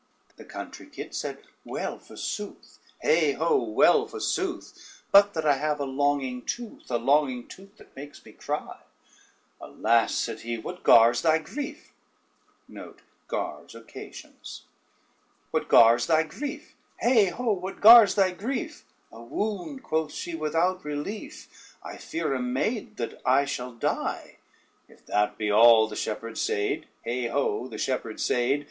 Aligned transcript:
The 0.35 0.45
country 0.45 0.87
kit 0.87 1.13
said: 1.13 1.43
"Well, 1.63 1.99
forsooth, 1.99 2.79
heigh 3.03 3.33
ho, 3.33 3.61
well 3.61 4.07
forsooth! 4.07 5.03
But 5.11 5.35
that 5.35 5.45
I 5.45 5.57
have 5.57 5.79
a 5.79 5.85
longing 5.85 6.41
tooth, 6.43 6.89
a 6.89 6.97
longing 6.97 7.47
tooth 7.47 7.77
that 7.77 7.95
makes 7.95 8.25
me 8.25 8.31
cry." 8.31 8.79
"Alas!" 9.61 10.15
said 10.15 10.39
he, 10.39 10.57
"what 10.57 10.81
gars 10.81 11.21
thy 11.21 11.37
grief? 11.37 11.91
heigh 16.99 17.25
ho, 17.25 17.51
what 17.51 17.79
gars 17.79 18.05
thy 18.15 18.31
grief?" 18.31 18.85
"A 19.11 19.21
wound," 19.21 19.83
quoth 19.83 20.13
she, 20.13 20.33
"without 20.33 20.83
relief, 20.83 21.75
I 21.83 21.97
fear 21.97 22.33
a 22.33 22.41
maid 22.41 22.97
that 22.97 23.21
I 23.23 23.45
shall 23.45 23.73
die." 23.73 24.37
"If 24.89 25.05
that 25.05 25.37
be 25.37 25.51
all," 25.51 25.87
the 25.87 25.95
shepherd 25.95 26.39
said, 26.39 26.87
heigh 27.05 27.27
ho, 27.27 27.67
the 27.67 27.77
shepherd 27.77 28.19
said! 28.19 28.59